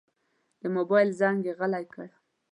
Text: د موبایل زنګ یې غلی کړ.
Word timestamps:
د 0.61 0.63
موبایل 0.75 1.09
زنګ 1.19 1.39
یې 1.47 1.53
غلی 1.59 1.85
کړ. 1.93 2.07